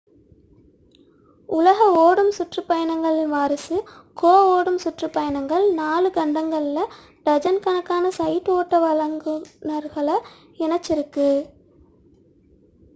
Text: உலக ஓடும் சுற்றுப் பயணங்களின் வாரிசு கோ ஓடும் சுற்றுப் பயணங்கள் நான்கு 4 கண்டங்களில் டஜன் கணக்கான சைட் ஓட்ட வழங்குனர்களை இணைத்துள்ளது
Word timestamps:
உலக 1.49 1.79
ஓடும் 1.97 2.31
சுற்றுப் 2.31 2.67
பயணங்களின் 2.69 3.29
வாரிசு 3.29 3.77
கோ 4.17 4.31
ஓடும் 4.53 4.79
சுற்றுப் 4.85 5.13
பயணங்கள் 5.17 5.65
நான்கு 5.73 6.09
4 6.09 6.13
கண்டங்களில் 6.17 6.91
டஜன் 7.25 7.63
கணக்கான 7.67 8.11
சைட் 8.19 8.51
ஓட்ட 8.57 8.79
வழங்குனர்களை 8.87 10.17
இணைத்துள்ளது 10.59 11.29